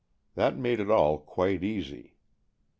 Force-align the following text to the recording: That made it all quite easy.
That 0.33 0.57
made 0.57 0.79
it 0.79 0.89
all 0.89 1.19
quite 1.19 1.63
easy. 1.63 2.15